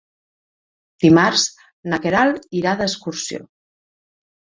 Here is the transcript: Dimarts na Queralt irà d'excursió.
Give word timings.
Dimarts 1.05 1.45
na 1.93 2.01
Queralt 2.07 2.51
irà 2.65 2.77
d'excursió. 2.83 3.47